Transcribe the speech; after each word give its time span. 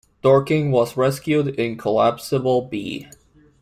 Dorking 0.23 0.71
was 0.71 0.97
rescued 0.97 1.49
in 1.59 1.77
Collapsible 1.77 2.63
B. 2.63 3.07